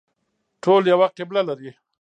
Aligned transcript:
ټول 0.63 0.81
یوه 0.91 1.07
قبله 1.17 1.41
لري 1.49 1.71